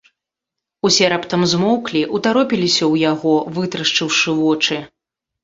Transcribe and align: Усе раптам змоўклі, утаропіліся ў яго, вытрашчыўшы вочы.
Усе 0.87 1.05
раптам 1.13 1.41
змоўклі, 1.51 2.01
утаропіліся 2.21 2.81
ў 2.81 2.95
яго, 3.11 3.35
вытрашчыўшы 3.59 4.29
вочы. 4.41 4.81